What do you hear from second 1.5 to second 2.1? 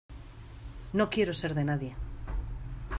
de nadie.